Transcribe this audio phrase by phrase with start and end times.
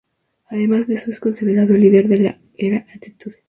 [0.49, 3.35] Además de eso, es considerado el líder de la Era Attitude.